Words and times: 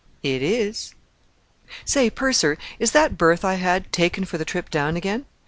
"It 0.23 0.41
is." 0.41 0.95
"Say, 1.85 2.09
purser, 2.09 2.57
is 2.79 2.89
that 2.89 3.19
berth 3.19 3.45
I 3.45 3.53
had 3.61 3.93
taken 3.93 4.25
for 4.25 4.39
the 4.39 4.45
trip 4.45 4.71
down 4.71 4.97
again? 4.97 5.27